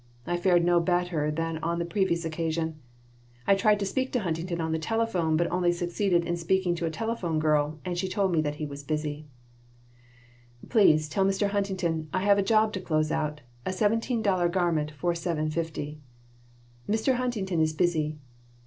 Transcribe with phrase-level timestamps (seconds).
[0.25, 2.79] I fared no better than on the previous occasion.
[3.45, 6.73] I tried to speak to Huntington on the telephone, but I only succeeded in speaking
[6.73, 9.27] to a telephone girl and she told me that he was busy
[10.69, 11.49] "Please tell Mr.
[11.49, 15.99] Huntington I have a job to close out, a seventeen dollar garment for seven fifty."
[16.89, 17.17] "Mr.
[17.17, 18.17] Huntington is busy."